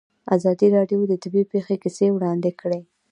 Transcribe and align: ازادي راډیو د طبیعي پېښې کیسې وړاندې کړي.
ازادي 0.35 0.67
راډیو 0.77 0.99
د 1.07 1.13
طبیعي 1.23 1.49
پېښې 1.51 1.75
کیسې 1.83 2.07
وړاندې 2.11 2.51
کړي. 2.61 2.81